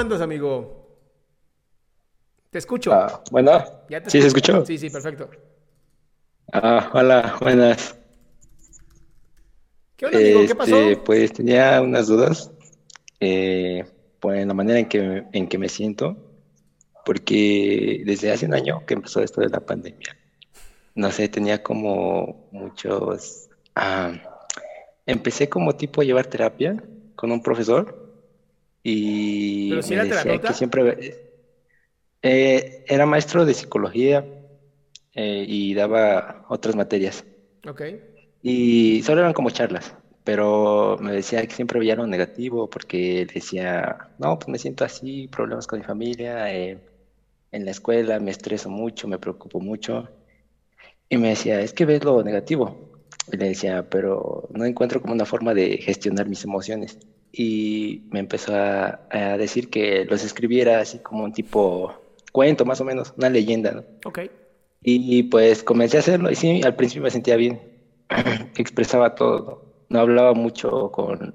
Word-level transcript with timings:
Andas, 0.00 0.20
amigo? 0.20 0.98
Te 2.50 2.58
escucho. 2.58 2.92
Ah, 2.92 3.22
bueno, 3.30 3.64
¿Ya 3.88 4.02
te 4.02 4.08
¿sí 4.08 4.20
se 4.20 4.28
escucho? 4.28 4.28
escuchó? 4.28 4.64
Sí, 4.64 4.78
sí, 4.78 4.90
perfecto. 4.90 5.30
Ah, 6.52 6.90
hola, 6.94 7.36
buenas. 7.40 7.96
¿Qué 9.96 10.06
onda, 10.06 10.18
amigo? 10.18 10.44
¿Qué 10.44 10.54
pasó? 10.56 10.78
Este, 10.82 10.96
pues 10.96 11.32
tenía 11.32 11.80
unas 11.82 12.08
dudas, 12.08 12.50
eh, 13.20 13.84
pues 14.20 14.40
en 14.42 14.48
la 14.48 14.54
manera 14.54 14.78
en 14.80 14.88
que, 14.88 15.24
en 15.32 15.48
que 15.48 15.58
me 15.58 15.68
siento, 15.68 16.16
porque 17.06 18.02
desde 18.06 18.32
hace 18.32 18.46
un 18.46 18.54
año 18.54 18.84
que 18.86 18.94
empezó 18.94 19.22
esto 19.22 19.40
de 19.42 19.48
la 19.50 19.60
pandemia, 19.60 20.16
no 20.94 21.10
sé, 21.12 21.28
tenía 21.28 21.62
como 21.62 22.48
muchos, 22.52 23.50
ah, 23.76 24.12
empecé 25.06 25.48
como 25.48 25.76
tipo 25.76 26.02
a 26.02 26.04
llevar 26.04 26.26
terapia 26.26 26.82
con 27.16 27.32
un 27.32 27.42
profesor 27.42 27.99
y 28.82 29.70
¿Pero 29.70 29.82
si 29.82 29.94
me 29.94 30.02
era 30.02 30.04
decía 30.06 30.38
que 30.40 30.54
siempre, 30.54 31.14
eh, 32.22 32.84
era 32.86 33.06
maestro 33.06 33.44
de 33.44 33.54
psicología 33.54 34.26
eh, 35.14 35.44
y 35.46 35.74
daba 35.74 36.44
otras 36.48 36.76
materias. 36.76 37.24
Ok. 37.66 37.82
Y 38.42 39.02
solo 39.02 39.20
eran 39.20 39.32
como 39.34 39.50
charlas, 39.50 39.94
pero 40.24 40.96
me 41.00 41.12
decía 41.12 41.46
que 41.46 41.54
siempre 41.54 41.78
veía 41.78 41.96
lo 41.96 42.06
negativo 42.06 42.68
porque 42.70 43.26
decía, 43.32 44.10
no, 44.18 44.38
pues 44.38 44.48
me 44.48 44.58
siento 44.58 44.84
así, 44.84 45.28
problemas 45.28 45.66
con 45.66 45.78
mi 45.78 45.84
familia, 45.84 46.52
eh, 46.54 46.78
en 47.52 47.64
la 47.64 47.72
escuela 47.72 48.20
me 48.20 48.30
estreso 48.30 48.70
mucho, 48.70 49.08
me 49.08 49.18
preocupo 49.18 49.60
mucho. 49.60 50.08
Y 51.08 51.18
me 51.18 51.30
decía, 51.30 51.60
es 51.60 51.72
que 51.72 51.84
ves 51.86 52.04
lo 52.04 52.22
negativo. 52.22 52.90
Y 53.32 53.36
le 53.36 53.48
decía, 53.48 53.88
pero 53.88 54.48
no 54.50 54.64
encuentro 54.64 55.00
como 55.00 55.14
una 55.14 55.26
forma 55.26 55.54
de 55.54 55.78
gestionar 55.78 56.28
mis 56.28 56.44
emociones. 56.44 56.98
Y 57.32 58.08
me 58.10 58.20
empezó 58.20 58.54
a, 58.54 59.06
a 59.10 59.38
decir 59.38 59.70
que 59.70 60.04
los 60.04 60.24
escribiera 60.24 60.80
así 60.80 60.98
como 60.98 61.24
un 61.24 61.32
tipo 61.32 61.94
cuento, 62.32 62.64
más 62.64 62.80
o 62.80 62.84
menos, 62.84 63.14
una 63.16 63.30
leyenda, 63.30 63.72
¿no? 63.72 63.84
Ok. 64.04 64.20
Y 64.82 65.24
pues 65.24 65.62
comencé 65.62 65.98
a 65.98 66.00
hacerlo 66.00 66.30
y 66.30 66.34
sí, 66.34 66.62
al 66.64 66.74
principio 66.74 67.02
me 67.02 67.10
sentía 67.10 67.36
bien, 67.36 67.60
expresaba 68.56 69.14
todo, 69.14 69.84
no 69.90 70.00
hablaba 70.00 70.32
mucho 70.32 70.90
con, 70.90 71.34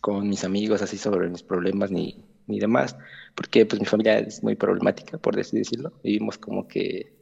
con 0.00 0.26
mis 0.26 0.42
amigos 0.44 0.80
así 0.80 0.96
sobre 0.96 1.28
mis 1.28 1.42
problemas 1.42 1.90
ni, 1.90 2.24
ni 2.46 2.58
demás, 2.58 2.96
porque 3.34 3.66
pues 3.66 3.78
mi 3.78 3.86
familia 3.86 4.20
es 4.20 4.42
muy 4.42 4.56
problemática, 4.56 5.18
por 5.18 5.38
así 5.38 5.58
decirlo, 5.58 5.92
vivimos 6.02 6.38
como 6.38 6.66
que 6.66 7.12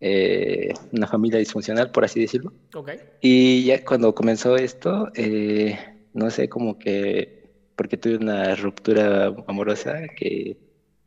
eh, 0.00 0.74
una 0.92 1.06
familia 1.06 1.38
disfuncional, 1.38 1.90
por 1.90 2.04
así 2.04 2.20
decirlo. 2.20 2.52
Ok. 2.74 2.90
Y 3.22 3.64
ya 3.64 3.82
cuando 3.84 4.14
comenzó 4.14 4.56
esto, 4.56 5.08
eh, 5.14 5.78
no 6.14 6.30
sé, 6.30 6.48
como 6.48 6.78
que, 6.78 7.50
porque 7.76 7.96
tuve 7.96 8.16
una 8.16 8.54
ruptura 8.54 9.34
amorosa 9.46 10.08
que 10.16 10.56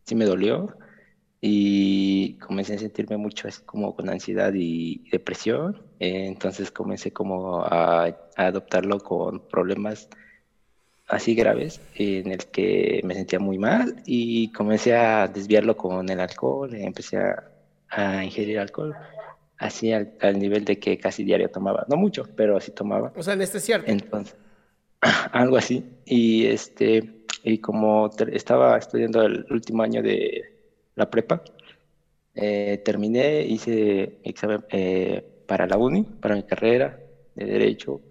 sí 0.04 0.16
me 0.16 0.26
dolió 0.26 0.78
y 1.42 2.38
comencé 2.40 2.76
a 2.76 2.80
sentirme 2.80 3.18
mucho 3.18 3.48
así 3.48 3.62
como 3.64 3.96
con 3.96 4.10
ansiedad 4.10 4.52
y 4.56 5.08
depresión. 5.12 5.82
Eh, 6.00 6.26
entonces 6.26 6.72
comencé 6.72 7.12
como 7.12 7.64
a, 7.64 8.06
a 8.06 8.16
adoptarlo 8.36 9.00
con 9.00 9.48
problemas 9.48 10.10
así 11.08 11.36
graves 11.36 11.82
en 11.96 12.32
el 12.32 12.46
que 12.48 13.02
me 13.04 13.14
sentía 13.14 13.40
muy 13.40 13.60
mal 13.60 14.02
y 14.06 14.52
comencé 14.52 14.96
a 14.96 15.28
desviarlo 15.28 15.78
con 15.78 16.10
el 16.10 16.20
alcohol, 16.20 16.74
eh, 16.74 16.84
empecé 16.84 17.18
a, 17.18 17.52
a 17.90 18.24
ingerir 18.24 18.60
alcohol 18.60 18.96
así 19.58 19.92
al, 19.94 20.14
al 20.22 20.40
nivel 20.40 20.66
de 20.66 20.80
que 20.80 20.98
casi 20.98 21.24
diario 21.24 21.50
tomaba, 21.50 21.86
no 21.88 21.96
mucho, 21.96 22.28
pero 22.36 22.58
así 22.58 22.72
tomaba. 22.72 23.14
O 23.16 23.24
sea, 23.24 23.34
anestesiarte. 23.34 23.92
Entonces, 23.92 24.36
algo 25.32 25.58
así. 25.58 25.84
Y 26.06 26.46
este, 26.46 27.26
y 27.44 27.60
como 27.60 28.10
estaba 28.32 28.78
estudiando 28.78 29.22
el 29.24 29.46
último 29.50 29.84
año 29.84 30.02
de 30.02 30.44
la 30.96 31.10
prepa, 31.10 31.44
eh, 32.36 32.82
terminé, 32.86 33.44
hice 33.46 34.20
examen 34.24 34.66
eh, 34.72 35.24
para 35.48 35.68
la 35.68 35.78
uni, 35.78 36.04
para 36.04 36.36
mi 36.36 36.44
carrera 36.44 37.00
de 37.36 37.46
Derecho, 37.46 38.02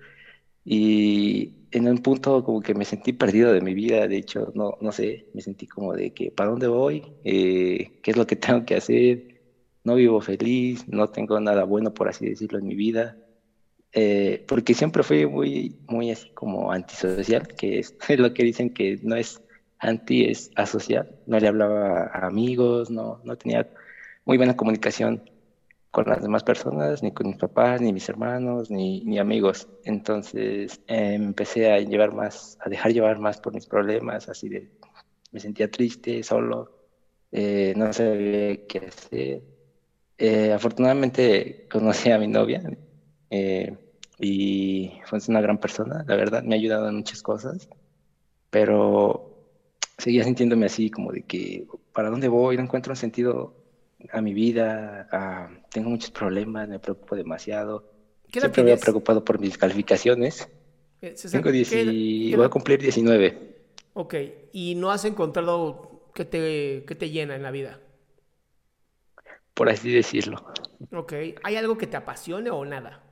y 0.64 1.68
en 1.72 1.88
un 1.88 1.98
punto 1.98 2.44
como 2.44 2.60
que 2.62 2.74
me 2.74 2.84
sentí 2.84 3.12
perdido 3.12 3.52
de 3.52 3.60
mi 3.62 3.74
vida, 3.74 4.06
de 4.08 4.18
hecho, 4.18 4.52
no, 4.54 4.76
no 4.80 4.92
sé, 4.92 5.26
me 5.34 5.42
sentí 5.42 5.66
como 5.66 5.94
de 5.94 6.12
que, 6.12 6.30
¿para 6.32 6.50
dónde 6.50 6.68
voy? 6.68 7.04
Eh, 7.24 8.00
¿qué 8.02 8.12
es 8.12 8.16
lo 8.16 8.26
que 8.26 8.36
tengo 8.36 8.64
que 8.64 8.76
hacer? 8.76 9.42
No 9.84 9.96
vivo 9.96 10.20
feliz, 10.20 10.86
no 10.88 11.08
tengo 11.10 11.40
nada 11.40 11.64
bueno, 11.64 11.92
por 11.94 12.08
así 12.08 12.26
decirlo, 12.28 12.58
en 12.58 12.66
mi 12.66 12.74
vida. 12.76 13.18
Eh, 13.96 14.44
porque 14.48 14.74
siempre 14.74 15.04
fui 15.04 15.24
muy, 15.26 15.76
muy 15.86 16.10
así 16.10 16.28
como 16.30 16.72
antisocial, 16.72 17.46
que 17.46 17.78
es 17.78 17.94
lo 18.18 18.34
que 18.34 18.42
dicen 18.42 18.70
que 18.70 18.98
no 19.02 19.14
es 19.16 19.40
anti, 19.78 20.24
es 20.24 20.50
asocial. 20.56 21.16
No 21.26 21.38
le 21.38 21.48
hablaba 21.48 22.10
a 22.12 22.26
amigos, 22.26 22.90
no, 22.90 23.20
no 23.24 23.36
tenía 23.36 23.68
muy 24.24 24.36
buena 24.36 24.56
comunicación 24.56 25.30
con 25.92 26.06
las 26.06 26.22
demás 26.22 26.42
personas, 26.42 27.04
ni 27.04 27.12
con 27.12 27.28
mis 27.28 27.36
papás, 27.36 27.80
ni 27.80 27.92
mis 27.92 28.08
hermanos, 28.08 28.68
ni, 28.68 29.04
ni 29.04 29.18
amigos. 29.20 29.68
Entonces 29.84 30.80
me 30.88 31.14
empecé 31.14 31.70
a 31.72 31.78
llevar 31.78 32.12
más, 32.12 32.58
a 32.60 32.68
dejar 32.68 32.92
llevar 32.92 33.20
más 33.20 33.40
por 33.40 33.54
mis 33.54 33.66
problemas, 33.66 34.28
así 34.28 34.48
de, 34.48 34.68
me 35.30 35.38
sentía 35.38 35.70
triste, 35.70 36.22
solo, 36.24 36.72
eh, 37.30 37.74
no 37.76 37.92
sabía 37.92 38.66
qué 38.66 38.78
hacer. 38.88 39.42
Eh, 40.18 40.52
afortunadamente 40.52 41.66
conocí 41.70 42.10
a 42.10 42.18
mi 42.18 42.28
novia 42.28 42.62
eh, 43.30 43.76
y 44.18 44.92
fue 45.06 45.18
una 45.28 45.40
gran 45.40 45.58
persona, 45.58 46.04
la 46.06 46.16
verdad, 46.16 46.42
me 46.42 46.54
ha 46.54 46.58
ayudado 46.58 46.88
en 46.88 46.96
muchas 46.96 47.22
cosas, 47.22 47.68
pero 48.50 49.30
seguía 49.98 50.24
sintiéndome 50.24 50.66
así 50.66 50.90
como 50.90 51.12
de 51.12 51.22
que, 51.22 51.66
¿para 51.92 52.10
dónde 52.10 52.28
voy? 52.28 52.56
No 52.56 52.62
encuentro 52.62 52.92
un 52.92 52.96
sentido 52.96 53.54
a 54.12 54.20
mi 54.20 54.34
vida, 54.34 55.08
ah, 55.10 55.48
tengo 55.70 55.90
muchos 55.90 56.10
problemas, 56.10 56.68
me 56.68 56.78
preocupo 56.78 57.16
demasiado. 57.16 57.84
¿Qué 58.30 58.38
edad 58.38 58.46
Siempre 58.52 58.62
me 58.64 58.72
he 58.72 58.76
preocupado 58.76 59.24
por 59.24 59.38
mis 59.40 59.56
calificaciones. 59.56 60.48
Eh, 61.00 61.14
Tengo 61.30 61.50
10 61.50 61.70
¿qué 61.70 61.82
edad- 61.82 61.92
y 61.92 62.34
voy 62.34 62.46
a 62.46 62.48
cumplir 62.48 62.80
19. 62.80 63.54
Ok. 63.94 64.14
¿Y 64.52 64.74
no 64.74 64.90
has 64.90 65.04
encontrado 65.04 66.10
qué 66.14 66.24
te, 66.24 66.84
qué 66.86 66.94
te 66.94 67.10
llena 67.10 67.36
en 67.36 67.42
la 67.42 67.50
vida? 67.50 67.80
por 69.54 69.68
así 69.68 69.92
decirlo. 69.92 70.44
Ok. 70.92 71.12
¿Hay 71.44 71.56
algo 71.56 71.78
que 71.78 71.86
te 71.86 71.96
apasione 71.96 72.50
o 72.50 72.64
nada? 72.64 73.03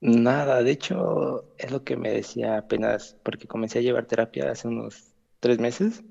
Nada, 0.00 0.62
de 0.62 0.70
hecho, 0.72 1.44
es 1.58 1.70
lo 1.72 1.82
que 1.82 1.96
me 1.96 2.10
decía 2.10 2.58
apenas, 2.58 3.16
porque 3.22 3.46
comencé 3.48 3.78
a 3.78 3.82
llevar 3.82 4.06
terapia 4.06 4.50
hace 4.50 4.68
unos 4.68 5.14
tres 5.40 5.58
meses 5.58 6.04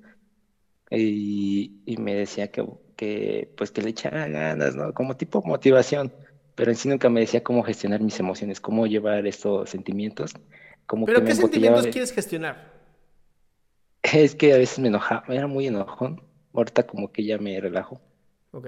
y, 0.92 1.82
y 1.86 1.98
me 1.98 2.16
decía 2.16 2.52
que 2.52 2.66
que 2.96 3.54
pues 3.58 3.72
que 3.72 3.82
le 3.82 3.90
echara 3.92 4.28
ganas, 4.28 4.76
¿no? 4.76 4.94
Como 4.94 5.18
tipo 5.18 5.42
motivación, 5.44 6.14
pero 6.56 6.72
en 6.72 6.78
sí 6.78 6.88
nunca 6.90 7.10
me 7.10 7.22
decía 7.22 7.44
cómo 7.44 7.64
gestionar 7.64 8.02
mis 8.02 8.20
emociones, 8.20 8.62
cómo 8.62 8.88
llevar 8.88 9.28
estos 9.28 9.70
sentimientos. 9.70 10.34
Como 10.88 11.08
¿Pero 11.08 11.24
que 11.24 11.24
qué 11.24 11.36
sentimientos 11.36 11.88
quieres 11.88 12.12
gestionar? 12.12 12.58
Es 14.04 14.36
que 14.36 14.54
a 14.54 14.58
veces 14.58 14.80
me 14.80 14.88
enojaba, 14.88 15.26
era 15.28 15.48
muy 15.48 15.68
enojón. 15.68 16.26
Ahorita 16.54 16.88
como 16.88 17.12
que 17.12 17.26
ya 17.26 17.38
me 17.40 17.60
relajo. 17.60 18.00
Ok. 18.52 18.66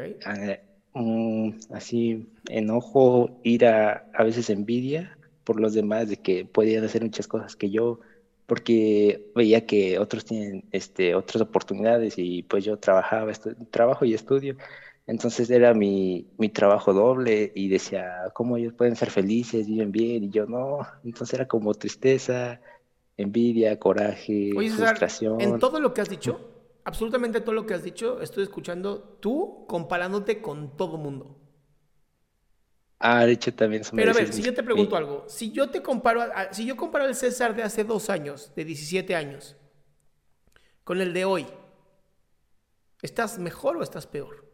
Mm, 0.94 1.52
así, 1.72 2.28
enojo, 2.50 3.40
ira, 3.44 4.10
a 4.14 4.24
veces 4.24 4.50
envidia 4.50 5.18
por 5.44 5.60
los 5.60 5.74
demás 5.74 6.10
de 6.10 6.18
que 6.18 6.46
podían 6.46 6.84
hacer 6.84 7.04
muchas 7.04 7.28
cosas 7.28 7.56
que 7.56 7.70
yo, 7.70 8.00
porque 8.46 9.30
veía 9.36 9.66
que 9.66 10.00
otros 10.00 10.26
tienen 10.26 10.64
este, 10.72 11.16
otras 11.16 11.42
oportunidades 11.42 12.16
y 12.18 12.44
pues 12.44 12.66
yo 12.66 12.78
trabajaba, 12.78 13.32
trabajo 13.72 14.06
y 14.06 14.14
estudio. 14.14 14.58
Entonces 15.06 15.50
era 15.50 15.74
mi, 15.74 16.28
mi 16.38 16.50
trabajo 16.50 16.94
doble 16.94 17.52
y 17.56 17.70
decía, 17.70 18.26
¿cómo 18.34 18.58
ellos 18.58 18.74
pueden 18.74 18.96
ser 18.98 19.10
felices, 19.10 19.68
viven 19.68 19.92
bien? 19.92 20.26
Y 20.26 20.30
yo 20.30 20.46
no. 20.46 20.80
Entonces 21.06 21.34
era 21.36 21.48
como 21.48 21.74
tristeza, 21.74 22.60
envidia, 23.16 23.80
coraje, 23.80 24.52
Oye, 24.56 24.70
frustración. 24.70 25.40
en 25.40 25.60
todo 25.60 25.80
lo 25.80 25.94
que 25.94 26.02
has 26.02 26.10
dicho, 26.10 26.40
absolutamente 26.90 27.42
todo 27.42 27.54
lo 27.54 27.66
que 27.68 27.76
has 27.76 27.84
dicho, 27.84 28.20
estoy 28.22 28.44
escuchando 28.44 29.20
tú 29.22 29.66
comparándote 29.68 30.42
con 30.42 30.76
todo 30.76 30.98
mundo. 30.98 31.26
Ah, 33.00 33.26
de 33.26 33.32
hecho 33.34 33.54
también 33.54 33.84
me 33.94 33.96
Pero 33.96 34.12
a 34.12 34.14
ver, 34.14 34.32
si 34.34 34.44
yo 34.44 34.54
te 34.54 34.64
pregunto 34.64 34.96
mi- 34.96 34.96
algo, 34.96 35.26
si 35.28 35.52
yo 35.52 35.70
te 35.70 35.82
comparo, 35.82 36.22
a- 36.22 36.26
a- 36.26 36.54
si 36.54 36.66
yo 36.66 36.78
comparo 36.78 37.06
al 37.06 37.16
César 37.16 37.56
de 37.56 37.64
hace 37.64 37.84
dos 37.84 38.10
años, 38.10 38.52
de 38.56 38.64
17 38.66 39.16
años, 39.16 39.56
con 40.84 41.02
el 41.02 41.14
de 41.14 41.26
hoy, 41.26 41.46
¿estás 43.02 43.40
mejor 43.40 43.78
o 43.78 43.82
estás 43.84 44.06
peor? 44.06 44.46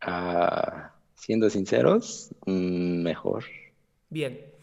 Ah, 0.00 0.94
siendo 1.14 1.50
sinceros, 1.50 2.30
mm, 2.46 3.02
mejor. 3.02 3.44
Bien. 4.10 4.55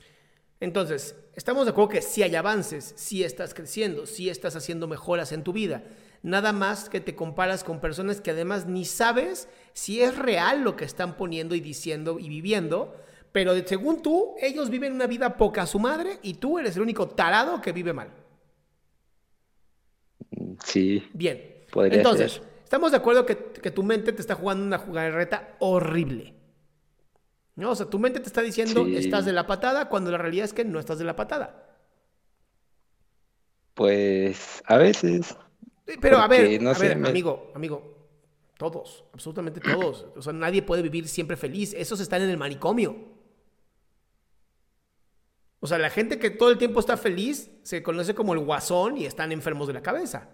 Entonces, 0.63 1.17
estamos 1.35 1.65
de 1.65 1.71
acuerdo 1.71 1.89
que 1.89 2.01
sí 2.01 2.23
hay 2.23 2.35
avances, 2.35 2.93
sí 2.95 3.21
estás 3.21 3.53
creciendo, 3.53 4.05
sí 4.05 4.29
estás 4.29 4.55
haciendo 4.55 4.87
mejoras 4.87 5.33
en 5.33 5.43
tu 5.43 5.51
vida. 5.51 5.83
Nada 6.21 6.53
más 6.53 6.87
que 6.87 7.01
te 7.01 7.15
comparas 7.15 7.65
con 7.65 7.81
personas 7.81 8.21
que 8.21 8.31
además 8.31 8.65
ni 8.65 8.85
sabes 8.85 9.49
si 9.73 10.01
es 10.01 10.17
real 10.17 10.61
lo 10.61 10.77
que 10.77 10.85
están 10.85 11.17
poniendo 11.17 11.53
y 11.53 11.59
diciendo 11.59 12.17
y 12.17 12.29
viviendo, 12.29 12.95
pero 13.33 13.53
según 13.67 14.01
tú, 14.01 14.35
ellos 14.39 14.69
viven 14.69 14.93
una 14.93 15.05
vida 15.05 15.35
poca 15.35 15.63
a 15.63 15.67
su 15.67 15.79
madre 15.79 16.19
y 16.21 16.35
tú 16.35 16.57
eres 16.57 16.77
el 16.77 16.83
único 16.83 17.09
tarado 17.09 17.59
que 17.59 17.73
vive 17.73 17.91
mal. 17.91 18.07
Sí, 20.63 21.03
Bien. 21.11 21.65
Podría 21.73 21.97
Entonces, 21.97 22.35
ser. 22.35 22.43
estamos 22.63 22.91
de 22.91 22.97
acuerdo 22.97 23.25
que, 23.25 23.35
que 23.61 23.71
tu 23.71 23.83
mente 23.83 24.13
te 24.13 24.21
está 24.21 24.35
jugando 24.35 24.63
una 24.63 24.77
jugarreta 24.77 25.57
horrible. 25.59 26.33
¿No? 27.55 27.71
O 27.71 27.75
sea, 27.75 27.85
tu 27.87 27.99
mente 27.99 28.19
te 28.19 28.27
está 28.27 28.41
diciendo 28.41 28.83
Sí. 28.85 28.97
estás 28.97 29.25
de 29.25 29.33
la 29.33 29.45
patada 29.45 29.87
cuando 29.89 30.09
la 30.11 30.17
realidad 30.17 30.45
es 30.45 30.53
que 30.53 30.65
no 30.65 30.79
estás 30.79 30.97
de 30.99 31.05
la 31.05 31.15
patada. 31.15 31.69
pues 33.75 34.61
a 34.67 34.77
veces, 34.77 35.35
Pero 35.99 36.19
a 36.19 36.27
ver, 36.27 36.61
no 36.61 36.69
a 36.69 36.73
ver, 36.77 36.95
me- 36.95 37.09
amigo, 37.09 37.51
amigo, 37.55 38.07
todos, 38.57 39.03
absolutamente 39.13 39.59
todos. 39.59 40.05
O 40.15 40.21
sea, 40.21 40.31
nadie 40.31 40.61
puede 40.61 40.83
vivir 40.83 41.07
siempre 41.07 41.35
feliz. 41.37 41.73
Esos 41.73 41.99
están 41.99 42.21
en 42.21 42.29
el 42.29 42.37
manicomio. 42.37 42.95
O 45.59 45.65
sea, 45.67 45.77
la 45.79 45.89
gente 45.89 46.19
que 46.19 46.29
todo 46.29 46.49
el 46.51 46.57
tiempo 46.59 46.79
está 46.79 46.97
feliz 46.97 47.49
se 47.63 47.81
conoce 47.81 48.13
como 48.13 48.33
el 48.33 48.39
guasón 48.41 48.97
y 48.97 49.05
están 49.05 49.31
enfermos 49.31 49.65
de 49.67 49.73
la 49.73 49.81
cabeza. 49.81 50.29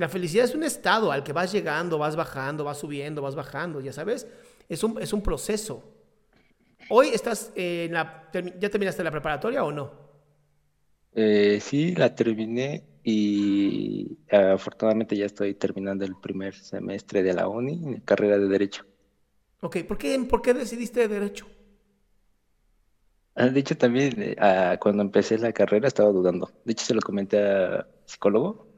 La 0.00 0.08
felicidad 0.08 0.44
es 0.46 0.54
un 0.54 0.64
estado 0.64 1.12
al 1.12 1.22
que 1.24 1.32
vas 1.32 1.52
llegando, 1.52 1.98
vas 1.98 2.16
bajando, 2.16 2.64
vas 2.64 2.78
subiendo, 2.78 3.22
vas 3.22 3.34
bajando, 3.34 3.80
ya 3.80 3.92
sabes. 3.92 4.26
Es 4.68 4.82
un, 4.82 5.00
es 5.00 5.12
un 5.12 5.22
proceso. 5.22 5.84
Hoy 6.88 7.08
estás 7.08 7.52
en 7.54 7.92
la... 7.94 8.28
¿Ya 8.60 8.70
terminaste 8.70 9.04
la 9.04 9.10
preparatoria 9.10 9.64
o 9.64 9.72
no? 9.72 9.90
eh, 11.12 11.58
sí, 11.60 11.94
la 11.94 12.14
terminé 12.14 12.86
y 13.02 14.18
afortunadamente 14.30 15.16
ya 15.16 15.26
estoy 15.26 15.54
terminando 15.54 16.04
el 16.04 16.16
primer 16.16 16.54
semestre 16.54 17.22
de 17.22 17.34
la 17.34 17.48
uni, 17.48 17.72
en 17.94 18.00
carrera 18.00 18.38
de 18.38 18.48
Derecho. 18.48 18.84
Ok, 19.62 19.78
¿por 19.88 19.96
qué, 19.98 20.18
por 20.28 20.42
qué 20.42 20.54
decidiste 20.54 21.00
de 21.00 21.08
derecho? 21.08 21.46
Ah, 23.34 23.48
De 23.48 23.60
hecho, 23.60 23.76
también 23.76 24.20
eh, 24.22 24.36
ah, 24.38 24.76
cuando 24.80 25.02
empecé 25.02 25.38
la 25.38 25.52
carrera 25.52 25.88
estaba 25.88 26.10
dudando. 26.10 26.50
De 26.64 26.72
hecho, 26.72 26.84
se 26.86 26.94
lo 26.94 27.00
comenté 27.02 27.38
a 27.42 27.88
psicólogo 28.04 28.69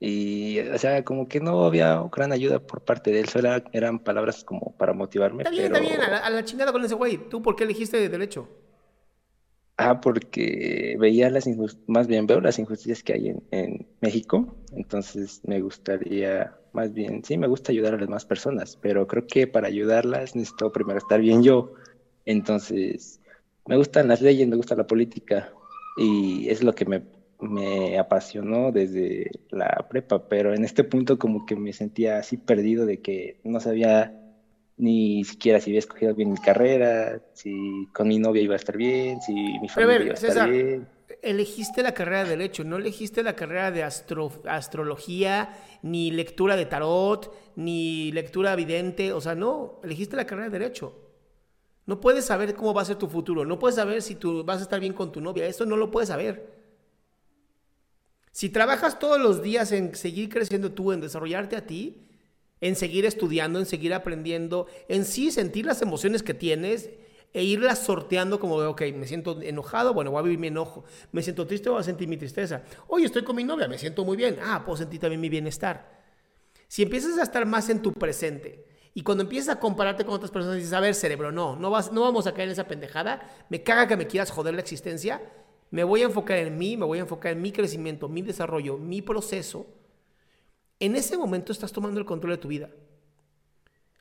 y, 0.00 0.60
o 0.60 0.78
sea, 0.78 1.04
como 1.04 1.28
que 1.28 1.40
no 1.40 1.64
había 1.66 2.00
gran 2.12 2.32
ayuda 2.32 2.60
por 2.60 2.82
parte 2.84 3.10
de 3.12 3.20
él, 3.20 3.28
solo 3.28 3.48
era- 3.48 3.64
eran 3.72 3.98
palabras 4.00 4.44
como 4.44 4.76
para 4.76 4.92
motivarme, 4.92 5.44
Está 5.44 5.50
bien, 5.50 5.64
pero... 5.64 5.76
está 5.76 5.80
bien, 5.80 6.00
a 6.02 6.08
la, 6.08 6.18
a 6.18 6.30
la 6.30 6.44
chingada 6.44 6.72
con 6.72 6.84
ese 6.84 6.94
güey. 6.94 7.16
¿Tú 7.28 7.42
por 7.42 7.56
qué 7.56 7.64
elegiste 7.64 7.96
de 7.98 8.08
derecho? 8.08 8.48
Ah, 9.78 10.00
porque 10.00 10.96
veía 10.98 11.28
las 11.28 11.46
injusticias, 11.46 11.86
más 11.88 12.06
bien 12.06 12.26
veo 12.26 12.40
las 12.40 12.58
injusticias 12.58 13.02
que 13.02 13.12
hay 13.12 13.28
en, 13.28 13.42
en 13.50 13.86
México, 14.00 14.56
entonces 14.72 15.42
me 15.44 15.60
gustaría, 15.60 16.56
más 16.72 16.94
bien, 16.94 17.22
sí, 17.24 17.36
me 17.36 17.46
gusta 17.46 17.72
ayudar 17.72 17.92
a 17.92 17.96
las 17.98 18.06
demás 18.06 18.24
personas, 18.24 18.78
pero 18.80 19.06
creo 19.06 19.26
que 19.26 19.46
para 19.46 19.68
ayudarlas 19.68 20.34
necesito 20.34 20.72
primero 20.72 20.98
estar 20.98 21.20
bien 21.20 21.42
yo. 21.42 21.74
Entonces, 22.24 23.20
me 23.66 23.76
gustan 23.76 24.08
las 24.08 24.22
leyes, 24.22 24.48
me 24.48 24.56
gusta 24.56 24.74
la 24.76 24.86
política 24.86 25.52
y 25.98 26.48
es 26.48 26.62
lo 26.64 26.74
que 26.74 26.86
me, 26.86 27.02
me 27.40 27.98
apasionó 27.98 28.72
desde 28.72 29.30
la 29.50 29.86
prepa, 29.88 30.28
pero 30.28 30.54
en 30.54 30.64
este 30.64 30.84
punto 30.84 31.18
como 31.18 31.46
que 31.46 31.56
me 31.56 31.72
sentía 31.72 32.18
así 32.18 32.36
perdido 32.38 32.86
de 32.86 33.00
que 33.02 33.40
no 33.44 33.60
sabía 33.60 34.14
ni 34.76 35.24
siquiera 35.24 35.60
si 35.60 35.70
había 35.70 35.78
escogido 35.80 36.14
bien 36.14 36.32
mi 36.32 36.38
carrera, 36.38 37.22
si 37.34 37.90
con 37.94 38.08
mi 38.08 38.18
novia 38.18 38.42
iba 38.42 38.54
a 38.54 38.56
estar 38.58 38.76
bien, 38.76 39.20
si 39.22 39.32
mi 39.60 39.68
Pero 39.74 39.86
a 39.86 39.88
familia 39.88 39.96
ver, 39.98 40.02
iba 40.06 40.14
a 40.14 40.18
estar 40.18 40.38
César, 40.38 40.40
bien. 40.40 40.88
elegiste 41.22 41.82
la 41.82 41.92
carrera 41.94 42.24
de 42.24 42.30
Derecho, 42.36 42.64
no 42.64 42.76
elegiste 42.76 43.22
la 43.22 43.36
carrera 43.36 43.70
de 43.70 43.82
astro- 43.84 44.42
astrología, 44.46 45.50
ni 45.82 46.10
lectura 46.10 46.56
de 46.56 46.66
tarot, 46.66 47.32
ni 47.56 48.10
lectura 48.12 48.56
vidente, 48.56 49.12
o 49.12 49.20
sea, 49.20 49.34
no, 49.34 49.80
elegiste 49.84 50.16
la 50.16 50.26
carrera 50.26 50.48
de 50.50 50.58
Derecho. 50.58 50.94
No 51.86 52.00
puedes 52.00 52.24
saber 52.26 52.54
cómo 52.54 52.74
va 52.74 52.82
a 52.82 52.86
ser 52.86 52.96
tu 52.98 53.08
futuro, 53.08 53.44
no 53.44 53.58
puedes 53.58 53.76
saber 53.76 54.02
si 54.02 54.16
tú 54.16 54.44
vas 54.44 54.60
a 54.60 54.62
estar 54.64 54.80
bien 54.80 54.94
con 54.94 55.12
tu 55.12 55.20
novia, 55.20 55.46
esto 55.46 55.66
no 55.66 55.76
lo 55.76 55.90
puedes 55.90 56.08
saber. 56.10 56.55
Si 58.36 58.50
trabajas 58.50 58.98
todos 58.98 59.18
los 59.18 59.40
días 59.40 59.72
en 59.72 59.94
seguir 59.94 60.28
creciendo 60.28 60.70
tú, 60.72 60.92
en 60.92 61.00
desarrollarte 61.00 61.56
a 61.56 61.66
ti, 61.66 62.06
en 62.60 62.76
seguir 62.76 63.06
estudiando, 63.06 63.58
en 63.58 63.64
seguir 63.64 63.94
aprendiendo, 63.94 64.66
en 64.90 65.06
sí 65.06 65.30
sentir 65.30 65.64
las 65.64 65.80
emociones 65.80 66.22
que 66.22 66.34
tienes 66.34 66.90
e 67.32 67.44
irlas 67.44 67.78
sorteando 67.78 68.38
como, 68.38 68.56
ok, 68.56 68.82
me 68.94 69.06
siento 69.06 69.40
enojado, 69.40 69.94
bueno, 69.94 70.10
voy 70.10 70.20
a 70.20 70.22
vivir 70.24 70.38
mi 70.38 70.48
enojo. 70.48 70.84
Me 71.12 71.22
siento 71.22 71.46
triste, 71.46 71.70
voy 71.70 71.80
a 71.80 71.82
sentir 71.82 72.08
mi 72.08 72.18
tristeza. 72.18 72.62
Oye, 72.88 73.06
estoy 73.06 73.24
con 73.24 73.36
mi 73.36 73.42
novia, 73.42 73.68
me 73.68 73.78
siento 73.78 74.04
muy 74.04 74.18
bien. 74.18 74.38
Ah, 74.44 74.62
puedo 74.66 74.76
sentir 74.76 75.00
también 75.00 75.22
mi 75.22 75.30
bienestar. 75.30 76.04
Si 76.68 76.82
empiezas 76.82 77.16
a 77.16 77.22
estar 77.22 77.46
más 77.46 77.70
en 77.70 77.80
tu 77.80 77.94
presente 77.94 78.66
y 78.92 79.00
cuando 79.00 79.22
empiezas 79.22 79.56
a 79.56 79.60
compararte 79.60 80.04
con 80.04 80.12
otras 80.12 80.30
personas 80.30 80.58
dices, 80.58 80.74
a 80.74 80.80
ver, 80.80 80.94
cerebro, 80.94 81.32
no, 81.32 81.56
no, 81.56 81.70
vas, 81.70 81.90
no 81.90 82.02
vamos 82.02 82.26
a 82.26 82.34
caer 82.34 82.48
en 82.48 82.52
esa 82.52 82.68
pendejada, 82.68 83.46
me 83.48 83.62
caga 83.62 83.88
que 83.88 83.96
me 83.96 84.06
quieras 84.06 84.30
joder 84.30 84.52
la 84.52 84.60
existencia, 84.60 85.22
me 85.70 85.84
voy 85.84 86.02
a 86.02 86.06
enfocar 86.06 86.38
en 86.38 86.56
mí, 86.56 86.76
me 86.76 86.84
voy 86.84 86.98
a 86.98 87.02
enfocar 87.02 87.32
en 87.32 87.42
mi 87.42 87.52
crecimiento, 87.52 88.08
mi 88.08 88.22
desarrollo, 88.22 88.78
mi 88.78 89.02
proceso. 89.02 89.66
En 90.78 90.96
ese 90.96 91.16
momento 91.16 91.52
estás 91.52 91.72
tomando 91.72 91.98
el 91.98 92.06
control 92.06 92.32
de 92.32 92.38
tu 92.38 92.48
vida. 92.48 92.70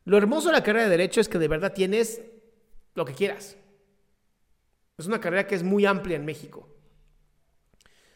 Lo 0.03 0.17
hermoso 0.17 0.47
de 0.47 0.53
la 0.53 0.63
carrera 0.63 0.85
de 0.85 0.91
Derecho 0.91 1.19
es 1.19 1.29
que 1.29 1.39
de 1.39 1.47
verdad 1.47 1.73
tienes 1.73 2.21
lo 2.93 3.05
que 3.05 3.13
quieras. 3.13 3.57
Es 4.97 5.07
una 5.07 5.19
carrera 5.19 5.47
que 5.47 5.55
es 5.55 5.63
muy 5.63 5.85
amplia 5.85 6.15
en 6.15 6.25
México. 6.25 6.69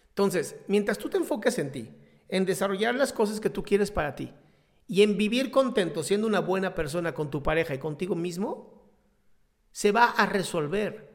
Entonces, 0.09 0.55
mientras 0.67 0.97
tú 0.97 1.09
te 1.09 1.17
enfoques 1.17 1.57
en 1.59 1.71
ti, 1.71 1.89
en 2.27 2.45
desarrollar 2.45 2.95
las 2.95 3.11
cosas 3.11 3.39
que 3.39 3.49
tú 3.49 3.63
quieres 3.63 3.89
para 3.89 4.15
ti 4.15 4.33
y 4.87 5.01
en 5.01 5.17
vivir 5.17 5.51
contento 5.51 6.03
siendo 6.03 6.27
una 6.27 6.39
buena 6.39 6.75
persona 6.75 7.13
con 7.13 7.29
tu 7.29 7.41
pareja 7.41 7.73
y 7.73 7.79
contigo 7.79 8.15
mismo, 8.15 8.83
se 9.71 9.91
va 9.91 10.05
a 10.05 10.25
resolver. 10.25 11.08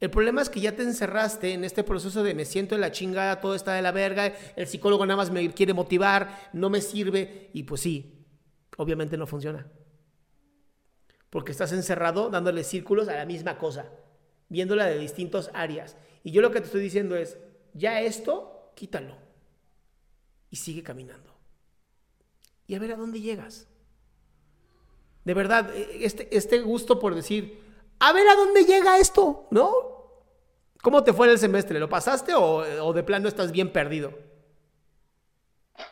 El 0.00 0.10
problema 0.10 0.42
es 0.42 0.48
que 0.48 0.60
ya 0.60 0.76
te 0.76 0.82
encerraste 0.82 1.52
en 1.52 1.64
este 1.64 1.82
proceso 1.82 2.22
de 2.22 2.34
me 2.34 2.44
siento 2.44 2.74
en 2.74 2.80
la 2.80 2.92
chingada, 2.92 3.40
todo 3.40 3.54
está 3.54 3.74
de 3.74 3.82
la 3.82 3.90
verga, 3.90 4.32
el 4.54 4.66
psicólogo 4.68 5.04
nada 5.04 5.16
más 5.16 5.30
me 5.30 5.52
quiere 5.52 5.74
motivar, 5.74 6.50
no 6.52 6.70
me 6.70 6.80
sirve 6.80 7.50
y 7.52 7.64
pues 7.64 7.80
sí, 7.80 8.24
obviamente 8.76 9.16
no 9.16 9.26
funciona. 9.26 9.66
Porque 11.30 11.52
estás 11.52 11.72
encerrado 11.72 12.30
dándole 12.30 12.62
círculos 12.62 13.08
a 13.08 13.16
la 13.16 13.26
misma 13.26 13.58
cosa, 13.58 13.90
viéndola 14.48 14.86
de 14.86 14.98
distintas 14.98 15.50
áreas. 15.52 15.96
Y 16.22 16.30
yo 16.30 16.42
lo 16.42 16.52
que 16.52 16.60
te 16.60 16.66
estoy 16.66 16.80
diciendo 16.80 17.16
es, 17.16 17.36
ya 17.74 18.00
esto, 18.00 18.72
quítalo 18.76 19.16
y 20.50 20.56
sigue 20.56 20.82
caminando. 20.82 21.34
Y 22.66 22.74
a 22.74 22.78
ver 22.78 22.92
a 22.92 22.96
dónde 22.96 23.20
llegas. 23.20 23.66
De 25.24 25.34
verdad, 25.34 25.74
e- 25.74 26.04
este, 26.04 26.34
este 26.36 26.60
gusto 26.60 26.98
por 26.98 27.14
decir, 27.14 27.60
a 27.98 28.12
ver 28.12 28.28
a 28.28 28.34
dónde 28.36 28.64
llega 28.64 28.98
esto, 28.98 29.46
¿no? 29.50 29.87
¿Cómo 30.88 31.04
te 31.04 31.12
fue 31.12 31.26
en 31.26 31.32
el 31.32 31.38
semestre? 31.38 31.78
¿Lo 31.78 31.90
pasaste 31.90 32.32
o, 32.34 32.62
o 32.82 32.92
de 32.94 33.02
plano 33.02 33.28
estás 33.28 33.52
bien 33.52 33.70
perdido? 33.70 34.10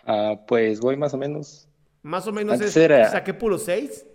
Ah, 0.07 0.41
pues 0.49 0.81
voy 0.81 0.97
más 0.97 1.13
o 1.15 1.19
menos. 1.19 1.69
Más 2.03 2.27
o 2.27 2.33
menos 2.33 2.55
Antes 2.55 2.63
es, 2.63 2.79
era- 2.85 3.11
saqué 3.11 3.35
puro 3.35 3.59
6. 3.59 4.07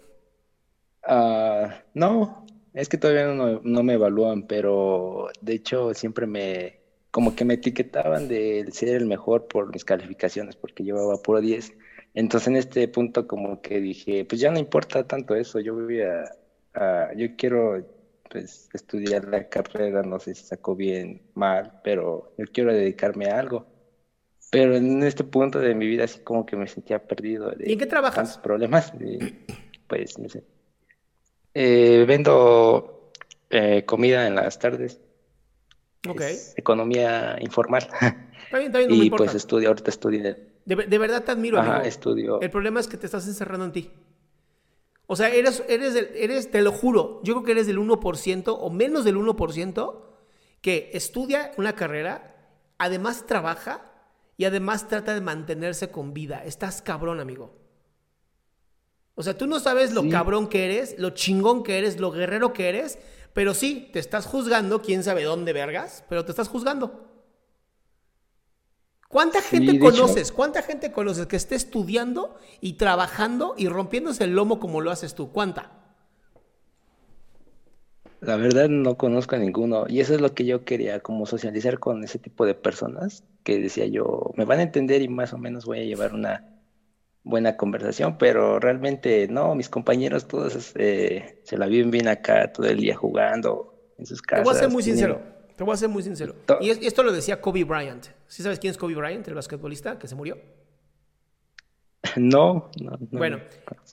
Ah, 1.04 1.84
no, 1.94 2.46
es 2.74 2.88
que 2.90 2.98
todavía 2.98 3.28
no, 3.34 3.60
no 3.64 3.84
me 3.84 3.94
evalúan, 3.94 4.48
pero 4.48 5.30
de 5.42 5.54
hecho 5.56 5.94
siempre 5.94 6.28
me, 6.28 6.80
como 7.12 7.36
que 7.36 7.44
me 7.46 7.56
etiquetaban 7.56 8.28
de 8.28 8.68
ser 8.72 8.90
el 8.90 9.06
mejor 9.08 9.48
por 9.48 9.72
mis 9.74 9.84
calificaciones, 9.86 10.56
porque 10.56 10.84
llevaba 10.84 11.22
puro 11.22 11.42
10. 11.42 11.74
Entonces 12.14 12.48
en 12.50 12.56
este 12.58 12.88
punto 12.88 13.28
como 13.28 13.62
que 13.62 13.80
dije, 13.80 14.26
pues 14.26 14.42
ya 14.42 14.52
no 14.52 14.60
importa 14.60 15.08
tanto 15.08 15.36
eso, 15.36 15.60
yo 15.60 15.74
voy 15.76 16.02
a, 16.02 16.24
a- 16.74 17.14
yo 17.16 17.36
quiero 17.36 17.84
pues 18.32 18.70
estudiar 18.74 19.26
la 19.28 19.50
carrera, 19.50 20.02
no 20.04 20.18
sé 20.20 20.34
si 20.34 20.46
sacó 20.46 20.76
bien, 20.76 21.22
mal, 21.34 21.82
pero 21.84 22.34
yo 22.38 22.46
quiero 22.52 22.74
dedicarme 22.74 23.28
a 23.28 23.40
algo. 23.40 23.68
Pero 24.50 24.76
en 24.76 25.04
este 25.04 25.24
punto 25.24 25.60
de 25.60 25.76
mi 25.76 25.86
vida 25.86 26.06
así 26.06 26.20
como 26.22 26.46
que 26.46 26.56
me 26.56 26.68
sentía 26.68 27.06
perdido 27.06 27.52
de 27.52 27.70
¿Y 27.70 27.74
en 27.74 27.80
qué 27.80 27.86
trabajas? 27.86 28.16
tantos 28.16 28.38
problemas, 28.38 28.94
y, 29.00 29.20
pues 29.88 30.18
no 30.18 30.30
sé. 30.30 30.44
Eh, 31.54 32.06
vendo 32.08 33.12
eh, 33.50 33.84
comida 33.86 34.26
en 34.28 34.36
las 34.36 34.58
tardes. 34.58 35.02
Ok. 36.08 36.22
Es 36.22 36.54
economía 36.58 37.36
informal. 37.42 37.84
Está 37.84 38.58
bien, 38.58 38.68
está 38.68 38.78
bien, 38.80 38.90
no 38.90 38.96
Y 39.04 39.10
pues 39.10 39.36
estudio, 39.36 39.68
ahorita 39.70 39.90
estudio. 39.90 40.24
De, 40.66 40.76
de 40.76 40.98
verdad 40.98 41.24
te 41.24 41.32
admiro, 41.32 41.60
Ajá, 41.60 41.76
amigo. 41.76 41.88
estudio. 41.88 42.42
El 42.42 42.50
problema 42.50 42.80
es 42.80 42.88
que 42.88 42.98
te 42.98 43.08
estás 43.08 43.28
encerrando 43.28 43.66
en 43.66 43.72
ti. 43.74 43.92
O 45.12 45.18
sea, 45.18 45.28
eres, 45.30 45.62
eres, 45.68 45.94
del- 45.94 46.10
eres, 46.16 46.50
te 46.52 46.62
lo 46.62 46.72
juro, 46.72 47.20
yo 47.24 47.34
creo 47.34 47.44
que 47.44 47.52
eres 47.52 47.68
del 47.68 47.80
1% 47.80 48.56
o 48.58 48.70
menos 48.70 49.04
del 49.04 49.18
1% 49.18 50.04
que 50.62 50.90
estudia 50.94 51.52
una 51.58 51.76
carrera, 51.76 52.34
además 52.78 53.26
trabaja 53.28 53.92
y 54.38 54.46
además 54.46 54.88
trata 54.88 55.14
de 55.14 55.20
mantenerse 55.20 55.92
con 55.92 56.14
vida. 56.14 56.42
Estás 56.46 56.82
cabrón, 56.82 57.20
amigo. 57.20 57.54
O 59.16 59.24
sea, 59.24 59.38
tú 59.38 59.48
no 59.48 59.60
sabes 59.60 59.92
lo 59.92 60.02
Sí. 60.04 60.10
cabrón 60.10 60.48
que 60.48 60.64
eres, 60.64 60.98
lo 60.98 61.10
chingón 61.10 61.64
que 61.64 61.78
eres, 61.78 62.00
lo 62.00 62.12
guerrero 62.12 62.54
que 62.54 62.70
eres, 62.70 62.98
pero 63.34 63.54
sí, 63.54 63.90
te 63.92 64.00
estás 64.00 64.26
juzgando, 64.26 64.82
quién 64.82 65.04
sabe 65.04 65.24
dónde 65.24 65.52
vergas, 65.52 66.06
pero 66.08 66.24
te 66.24 66.32
estás 66.32 66.48
juzgando. 66.48 67.11
¿Cuánta 69.12 69.42
Sí, 69.42 69.58
gente 69.58 69.72
hecho- 69.74 69.82
conoces? 69.82 70.32
¿Cuánta 70.32 70.62
gente 70.62 70.92
conoces 70.92 71.28
que 71.28 71.36
esté 71.36 71.56
estudiando 71.56 72.38
y 72.62 72.74
trabajando 72.74 73.56
y 73.58 73.68
rompiéndose 73.68 74.24
el 74.24 74.32
lomo 74.34 74.60
como 74.60 74.82
lo 74.82 74.90
haces 74.92 75.16
tú? 75.16 75.32
¿Cuánta? 75.32 75.72
La 78.22 78.36
verdad 78.36 78.70
no 78.70 78.98
conozco 78.98 79.36
a 79.36 79.40
ninguno. 79.40 79.86
Y 79.88 80.00
eso 80.00 80.14
es 80.14 80.22
lo 80.22 80.34
que 80.34 80.46
yo 80.46 80.64
quería, 80.64 81.00
como 81.00 81.26
socializar 81.26 81.80
con 81.80 82.04
ese 82.04 82.20
tipo 82.20 82.46
de 82.46 82.54
personas, 82.54 83.24
que 83.44 83.60
decía 83.60 83.86
yo, 83.88 84.32
me 84.36 84.46
van 84.46 84.60
a 84.60 84.64
entender 84.64 85.02
y 85.02 85.08
más 85.08 85.34
o 85.34 85.38
menos 85.38 85.66
voy 85.66 85.80
a 85.80 85.84
llevar 85.84 86.14
una 86.14 86.48
buena 87.24 87.58
conversación, 87.58 88.18
pero 88.18 88.60
realmente 88.60 89.28
no, 89.28 89.54
mis 89.56 89.70
compañeros 89.70 90.28
todos 90.28 90.74
eh, 90.76 91.42
se 91.44 91.58
la 91.58 91.68
viven 91.68 91.92
bien 91.92 92.08
acá 92.08 92.52
todo 92.52 92.68
el 92.68 92.78
día 92.78 92.96
jugando 92.96 93.76
en 93.98 94.06
sus 94.06 94.22
Te 94.22 94.36
voy 94.42 94.52
a 94.52 94.54
ser 94.54 94.62
casas. 94.62 94.74
muy 94.74 94.84
sincero. 94.84 95.22
Te 95.62 95.66
voy 95.66 95.76
a 95.76 95.78
ser 95.78 95.90
muy 95.90 96.02
sincero. 96.02 96.34
Y 96.60 96.72
es- 96.72 96.80
esto 96.82 97.04
lo 97.04 97.12
decía 97.12 97.40
Kobe 97.40 97.64
Bryant. 97.66 98.08
¿Sí 98.26 98.42
sabes 98.42 98.58
quién 98.58 98.72
es 98.72 98.80
Kobe 98.80 98.96
Bryant, 98.96 99.28
el 99.28 99.36
basquetbolista 99.36 100.00
que 100.00 100.08
se 100.08 100.16
murió? 100.16 100.40
No, 102.16 102.72
no, 102.82 102.90
no. 102.90 103.08
Bueno, 103.12 103.42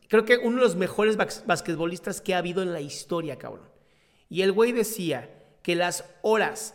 creo 0.09 0.25
que 0.25 0.39
uno 0.39 0.57
de 0.57 0.63
los 0.63 0.77
mejores 0.77 1.19
bas- 1.19 1.45
basquetbolistas 1.45 2.23
que 2.23 2.33
ha 2.35 2.39
habido 2.39 2.63
en 2.63 2.73
la 2.73 2.81
historia, 2.81 3.37
cabrón. 3.37 3.69
Y 4.31 4.41
el 4.41 4.53
güey 4.53 4.73
decía 4.73 5.29
que 5.63 5.75
las 5.77 6.07
horas 6.23 6.73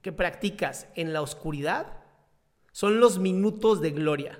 que 0.00 0.12
practicas 0.12 0.86
en 0.94 1.12
la 1.12 1.22
oscuridad 1.22 1.94
son 2.70 3.00
los 3.00 3.18
minutos 3.18 3.80
de 3.80 3.90
gloria. 3.90 4.38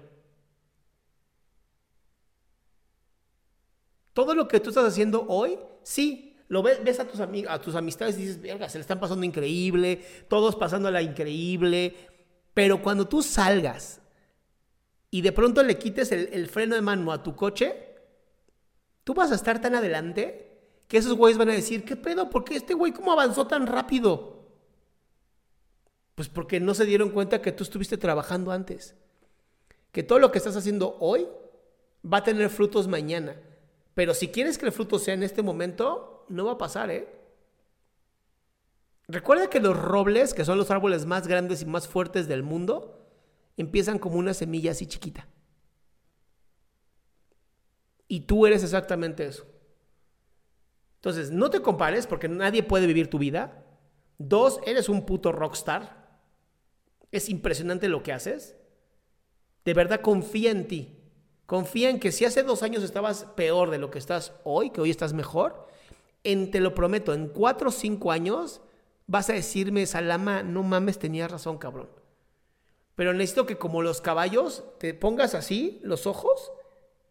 Todo 4.13 4.37
lo 4.37 4.47
que 4.47 4.61
tú 4.61 4.69
estás 4.69 4.85
haciendo 4.87 5.27
hoy, 5.27 5.59
sí, 5.83 6.36
lo 6.49 6.63
ves, 6.63 7.01
a 7.01 7.05
tus 7.07 7.21
a 7.21 7.61
tus 7.61 7.75
amistades 7.75 8.17
y 8.19 8.23
dices, 8.23 8.41
verga, 8.41 8.69
se 8.69 8.79
le 8.79 8.83
están 8.83 9.01
pasando 9.01 9.25
increíble, 9.25 10.01
todos 10.29 10.57
pasándola 10.57 11.03
increíble, 11.03 11.95
pero 12.55 12.81
cuando 12.83 13.09
tú 13.09 13.23
salgas 13.23 14.01
y 15.11 15.23
de 15.23 15.33
pronto 15.33 15.63
le 15.63 15.77
quites 15.79 16.13
el, 16.13 16.29
el 16.33 16.49
freno 16.49 16.75
de 16.75 16.83
mano 16.83 17.13
a 17.13 17.23
tu 17.23 17.35
coche, 17.35 17.75
tú 19.05 19.15
vas 19.15 19.33
a 19.33 19.35
estar 19.35 19.61
tan 19.61 19.75
adelante 19.75 20.47
que 20.89 20.99
esos 20.99 21.15
güeyes 21.15 21.39
van 21.39 21.51
a 21.51 21.55
decir, 21.55 21.85
¿qué 21.85 21.97
pedo? 21.97 22.31
¿Por 22.31 22.45
qué 22.45 22.57
este 22.57 22.75
güey 22.75 22.93
cómo 22.93 23.13
avanzó 23.13 23.47
tan 23.47 23.67
rápido? 23.67 24.37
Pues 26.15 26.29
porque 26.29 26.61
no 26.61 26.75
se 26.75 26.87
dieron 26.87 27.11
cuenta 27.11 27.43
que 27.43 27.53
tú 27.53 27.65
estuviste 27.65 27.99
trabajando 27.99 28.51
antes. 28.53 28.95
Que 29.93 30.03
todo 30.03 30.19
lo 30.19 30.31
que 30.31 30.39
estás 30.39 30.57
haciendo 30.57 30.97
hoy 31.01 31.27
va 32.05 32.19
a 32.19 32.25
tener 32.25 32.51
frutos 32.51 32.89
mañana. 32.89 33.37
Pero 33.95 34.15
si 34.15 34.29
quieres 34.29 34.59
que 34.59 34.67
el 34.67 34.73
fruto 34.73 34.99
sea 34.99 35.15
en 35.15 35.23
este 35.23 35.43
momento, 35.43 36.16
no 36.29 36.45
va 36.45 36.53
a 36.53 36.59
pasar, 36.59 36.91
¿eh? 36.91 37.09
Recuerda 39.09 39.49
que 39.49 39.61
los 39.61 39.77
robles, 39.77 40.35
que 40.35 40.45
son 40.45 40.59
los 40.59 40.71
árboles 40.71 41.07
más 41.07 41.29
grandes 41.29 41.63
y 41.63 41.67
más 41.67 41.87
fuertes 41.87 42.27
del 42.27 42.43
mundo, 42.43 43.07
empiezan 43.57 43.99
como 43.99 44.17
una 44.17 44.35
semilla 44.35 44.73
así 44.73 44.87
chiquita. 44.87 45.29
Y 48.09 48.21
tú 48.21 48.47
eres 48.47 48.63
exactamente 48.65 49.27
eso. 49.27 49.47
Entonces, 50.97 51.31
no 51.31 51.51
te 51.51 51.63
compares 51.63 52.07
porque 52.07 52.29
nadie 52.29 52.63
puede 52.63 52.87
vivir 52.87 53.09
tu 53.09 53.19
vida. 53.19 53.65
Dos, 54.19 54.61
eres 54.67 54.89
un 54.89 55.07
puto 55.07 55.31
rockstar. 55.31 56.19
Es 57.13 57.29
impresionante 57.29 57.89
lo 57.89 58.03
que 58.03 58.13
haces. 58.13 58.57
De 59.65 59.75
verdad 59.75 60.01
confía 60.01 60.51
en 60.51 60.67
ti. 60.67 60.99
Confía 61.47 61.91
en 61.91 62.01
que 62.01 62.11
si 62.11 62.25
hace 62.25 62.43
dos 62.43 62.65
años 62.65 62.83
estabas 62.83 63.25
peor 63.37 63.71
de 63.71 63.79
lo 63.79 63.91
que 63.91 64.01
estás 64.01 64.33
hoy, 64.43 64.71
que 64.71 64.81
hoy 64.81 64.91
estás 64.91 65.13
mejor, 65.13 65.69
en, 66.33 66.51
te 66.51 66.61
lo 66.61 66.75
prometo, 66.75 67.15
en 67.15 67.29
cuatro 67.29 67.69
o 67.69 67.73
cinco 67.73 68.13
años 68.13 68.61
vas 69.07 69.31
a 69.31 69.35
decirme, 69.35 69.87
Salama, 69.87 70.43
no 70.43 70.63
mames, 70.63 70.99
tenías 70.99 71.31
razón, 71.31 71.59
cabrón. 71.59 71.89
Pero 72.95 73.13
necesito 73.13 73.47
que 73.47 73.59
como 73.59 73.83
los 73.83 74.01
caballos 74.01 74.65
te 74.79 74.95
pongas 74.95 75.35
así 75.35 75.81
los 75.83 76.07
ojos, 76.07 76.53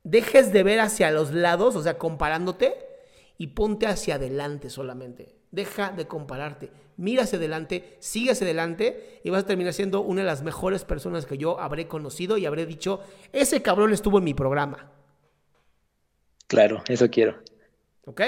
dejes 0.03 0.51
de 0.51 0.63
ver 0.63 0.79
hacia 0.79 1.11
los 1.11 1.31
lados, 1.31 1.75
o 1.75 1.83
sea, 1.83 1.97
comparándote, 1.97 2.75
y 3.37 3.47
ponte 3.47 3.87
hacia 3.87 4.15
adelante 4.15 4.69
solamente. 4.69 5.35
Deja 5.51 5.91
de 5.91 6.07
compararte. 6.07 6.71
Mira 6.97 7.23
hacia 7.23 7.37
adelante, 7.37 7.97
sigue 7.99 8.31
hacia 8.31 8.45
adelante 8.45 9.21
y 9.23 9.29
vas 9.29 9.43
a 9.43 9.47
terminar 9.47 9.73
siendo 9.73 10.01
una 10.01 10.21
de 10.21 10.27
las 10.27 10.43
mejores 10.43 10.85
personas 10.85 11.25
que 11.25 11.37
yo 11.37 11.59
habré 11.59 11.87
conocido 11.87 12.37
y 12.37 12.45
habré 12.45 12.65
dicho, 12.65 13.01
ese 13.31 13.61
cabrón 13.61 13.93
estuvo 13.93 14.17
en 14.17 14.23
mi 14.23 14.33
programa. 14.33 14.91
Claro, 16.47 16.83
eso 16.87 17.09
quiero. 17.09 17.37
¿Ok? 18.05 18.21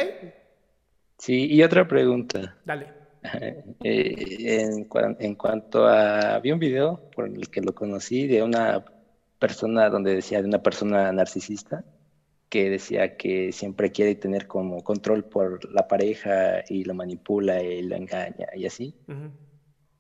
Sí, 1.17 1.47
y 1.49 1.63
otra 1.63 1.87
pregunta. 1.87 2.59
Dale. 2.63 2.93
Eh, 3.83 4.61
en, 4.61 4.85
cuan- 4.85 5.15
en 5.19 5.35
cuanto 5.35 5.87
a, 5.87 6.39
vi 6.39 6.51
un 6.51 6.59
video 6.59 7.03
por 7.15 7.27
el 7.27 7.49
que 7.49 7.61
lo 7.61 7.73
conocí 7.73 8.27
de 8.27 8.43
una 8.43 8.83
persona 9.39 9.89
donde 9.89 10.15
decía 10.15 10.41
de 10.41 10.47
una 10.47 10.59
persona 10.59 11.11
narcisista 11.13 11.83
que 12.49 12.69
decía 12.69 13.15
que 13.15 13.51
siempre 13.53 13.91
quiere 13.91 14.15
tener 14.15 14.47
como 14.47 14.83
control 14.83 15.25
por 15.25 15.59
la 15.73 15.83
pareja 15.83 16.61
y 16.69 16.83
lo 16.85 16.93
manipula 16.95 17.61
y 17.63 17.83
lo 17.83 17.95
engaña 17.97 18.47
y 18.55 18.65
así. 18.67 18.95
Ujú. 19.07 19.31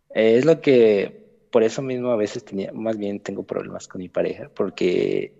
Eh, 0.09 0.37
es 0.37 0.45
lo 0.45 0.61
que, 0.61 1.15
por 1.49 1.63
eso 1.63 1.81
mismo 1.81 2.11
a 2.11 2.15
veces 2.17 2.43
tenía, 2.43 2.71
más 2.73 2.97
bien 2.97 3.19
tengo 3.19 3.43
problemas 3.43 3.87
con 3.87 3.99
mi 4.01 4.09
pareja, 4.09 4.49
porque 4.53 5.33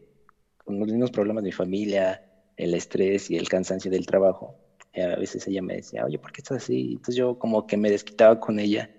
con 0.57 0.79
los 0.79 0.88
mismos 0.89 1.12
problemas 1.12 1.43
de 1.43 1.50
mi 1.50 1.53
familia, 1.53 2.24
el 2.57 2.74
estrés 2.74 3.29
y 3.31 3.38
el 3.38 3.50
cansancio 3.50 3.91
del 3.91 4.05
trabajo, 4.05 4.57
a 5.04 5.16
veces 5.18 5.48
ella 5.48 5.62
me 5.62 5.75
decía, 5.77 6.06
oye, 6.06 6.20
¿por 6.20 6.32
qué 6.32 6.42
estás 6.42 6.58
así? 6.63 6.94
Entonces 6.94 7.16
yo 7.16 7.36
como 7.36 7.66
que 7.66 7.77
me 7.77 7.89
desquitaba 7.92 8.38
con 8.38 8.60
ella, 8.60 8.92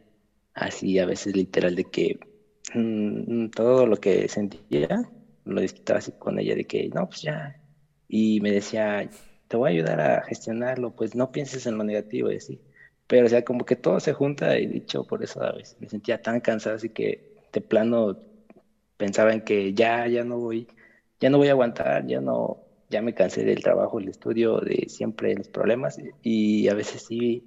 así 0.54 0.98
a 0.98 1.06
veces 1.06 1.36
literal 1.36 1.74
de 1.76 1.84
que 1.86 2.16
mm, 2.74 3.48
todo 3.50 3.86
lo 3.86 3.96
que 3.98 4.28
sentía, 4.28 4.88
lo 5.44 5.60
desquitaba 5.60 5.98
así 6.00 6.12
con 6.12 6.38
ella, 6.38 6.54
de 6.54 6.64
que 6.64 6.88
no, 6.90 7.06
pues 7.08 7.22
ya. 7.22 7.56
Y 8.08 8.40
me 8.40 8.52
decía, 8.52 9.08
te 9.48 9.56
voy 9.56 9.70
a 9.70 9.72
ayudar 9.74 10.00
a 10.00 10.22
gestionarlo, 10.24 10.92
pues 10.92 11.14
no 11.14 11.30
pienses 11.30 11.66
en 11.66 11.78
lo 11.78 11.84
negativo 11.84 12.30
y 12.32 12.36
así. 12.36 12.60
Pero, 13.06 13.26
o 13.26 13.28
sea, 13.28 13.42
como 13.42 13.64
que 13.64 13.76
todo 13.76 14.00
se 14.00 14.12
junta 14.12 14.58
y 14.58 14.66
dicho, 14.66 15.04
por 15.04 15.22
eso 15.24 15.42
a 15.42 15.52
veces 15.52 15.76
me 15.80 15.88
sentía 15.88 16.18
tan 16.18 16.40
cansado, 16.40 16.76
así 16.76 16.90
que 16.90 17.22
de 17.52 17.60
plano 17.62 18.18
pensaba 18.96 19.32
en 19.32 19.42
que 19.42 19.74
ya, 19.74 20.06
ya 20.08 20.24
no 20.24 20.38
voy, 20.38 20.68
ya 21.20 21.30
no 21.30 21.38
voy 21.38 21.48
a 21.48 21.52
aguantar, 21.52 22.06
ya 22.06 22.20
no, 22.20 22.60
ya 22.88 23.02
me 23.02 23.14
cansé 23.14 23.44
del 23.44 23.62
trabajo, 23.62 23.98
el 23.98 24.08
estudio, 24.08 24.58
de 24.60 24.86
siempre 24.88 25.34
los 25.34 25.48
problemas 25.48 25.96
y 26.22 26.68
a 26.68 26.74
veces 26.74 27.04
sí, 27.06 27.44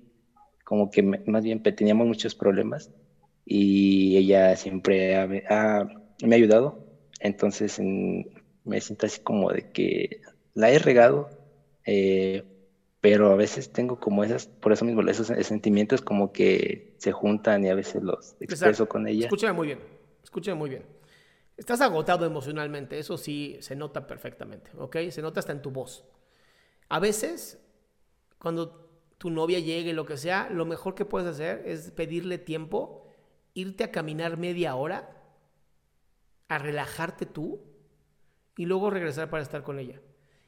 como 0.66 0.90
que 0.90 1.04
más 1.26 1.44
bien 1.44 1.62
teníamos 1.62 2.08
muchos 2.08 2.36
problemas 2.36 2.92
y 3.46 4.18
ella 4.18 4.56
siempre 4.58 5.16
ha- 5.18 5.28
ha- 5.50 5.86
me 6.24 6.36
ha 6.36 6.38
ayudado, 6.38 6.80
entonces 7.20 7.80
en- 7.80 8.26
me 8.64 8.82
siento 8.82 9.06
así 9.08 9.20
como 9.24 9.52
de 9.52 9.66
que 9.74 10.10
la 10.54 10.72
he 10.72 10.80
regado, 10.80 11.30
eh, 11.86 12.44
pero 13.02 13.32
a 13.32 13.36
veces 13.36 13.72
tengo 13.72 14.00
como 14.00 14.24
esas, 14.24 14.50
por 14.60 14.74
eso 14.74 14.86
mismo, 14.86 15.02
esos 15.04 15.28
sentimientos 15.28 16.02
como 16.02 16.32
que 16.32 16.84
se 16.98 17.12
juntan 17.12 17.66
y 17.66 17.70
a 17.70 17.76
veces 17.76 18.04
los 18.04 18.36
expreso 18.40 18.84
Exacto. 18.84 18.88
con 18.88 19.08
ella. 19.08 19.26
Escúchame 19.26 19.54
muy 19.54 19.68
bien. 19.68 19.80
Escúchame 20.24 20.56
muy 20.56 20.70
bien. 20.70 21.01
Estás 21.62 21.80
agotado 21.82 22.26
emocionalmente, 22.26 22.98
eso 22.98 23.20
sí 23.20 23.56
se 23.62 23.76
nota 23.76 24.08
perfectamente, 24.08 24.72
¿ok? 24.80 24.98
Se 25.12 25.22
nota 25.22 25.42
hasta 25.42 25.52
en 25.52 25.62
tu 25.62 25.70
voz. 25.70 26.04
A 26.90 26.98
veces, 27.00 27.60
cuando 28.40 28.90
tu 29.20 29.30
novia 29.30 29.60
llegue, 29.60 29.94
lo 29.94 30.04
que 30.04 30.18
sea, 30.18 30.50
lo 30.50 30.66
mejor 30.66 30.96
que 30.96 31.06
puedes 31.06 31.28
hacer 31.28 31.62
es 31.68 31.92
pedirle 31.92 32.40
tiempo, 32.40 33.06
irte 33.54 33.84
a 33.84 33.92
caminar 33.92 34.38
media 34.38 34.74
hora, 34.74 35.22
a 36.48 36.58
relajarte 36.58 37.28
tú 37.28 37.62
y 38.58 38.66
luego 38.66 38.90
regresar 38.90 39.30
para 39.30 39.44
estar 39.44 39.62
con 39.62 39.78
ella. 39.78 40.02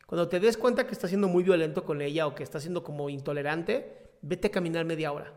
Cuando 0.08 0.28
te 0.30 0.40
des 0.40 0.58
cuenta 0.58 0.88
que 0.88 0.94
estás 0.94 1.12
siendo 1.12 1.28
muy 1.28 1.44
violento 1.44 1.84
con 1.84 2.02
ella 2.02 2.26
o 2.26 2.34
que 2.34 2.42
estás 2.42 2.64
siendo 2.64 2.84
como 2.84 3.08
intolerante, 3.12 4.16
vete 4.24 4.48
a 4.48 4.52
caminar 4.52 4.84
media 4.84 5.12
hora. 5.12 5.32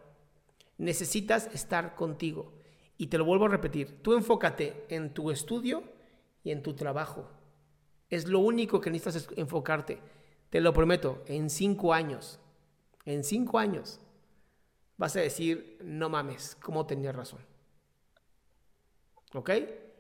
Necesitas 0.79 1.51
estar 1.53 1.95
contigo. 1.97 2.56
Y 2.99 3.09
te 3.09 3.19
lo 3.19 3.25
vuelvo 3.25 3.47
a 3.47 3.49
repetir, 3.49 4.03
tú 4.03 4.15
enfócate 4.15 4.85
en 4.89 5.13
tu 5.13 5.31
estudio 5.31 5.85
y 6.43 6.51
en 6.51 6.63
tu 6.63 6.75
trabajo. 6.75 7.31
Es 8.09 8.27
lo 8.27 8.39
único 8.39 8.81
que 8.81 8.91
necesitas 8.91 9.29
enfocarte. 9.37 10.01
Te 10.51 10.61
lo 10.61 10.73
prometo, 10.73 11.23
en 11.27 11.51
cinco 11.51 11.93
años, 11.93 12.41
en 13.05 13.25
cinco 13.25 13.59
años, 13.59 14.01
vas 14.97 15.17
a 15.17 15.21
decir, 15.21 15.79
no 15.83 16.09
mames, 16.09 16.57
¿cómo 16.63 16.87
tenía 16.87 17.13
razón? 17.13 17.41
¿Ok? 19.35 19.51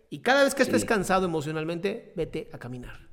Y 0.08 0.20
cada 0.20 0.44
vez 0.44 0.54
que 0.54 0.62
estés 0.62 0.84
cansado 0.84 1.26
emocionalmente, 1.26 2.12
vete 2.14 2.48
a 2.52 2.58
caminar. 2.58 3.08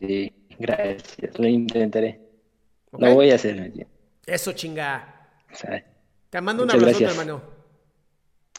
Sí, 0.00 0.32
gracias. 0.58 1.38
Lo 1.38 1.46
intentaré. 1.46 2.20
Lo 2.92 3.14
voy 3.14 3.30
a 3.30 3.34
hacer. 3.34 3.86
Eso, 4.26 4.52
chinga. 4.52 5.28
Te 6.30 6.40
mando 6.40 6.64
un 6.64 6.70
abrazo, 6.70 7.04
hermano. 7.04 7.59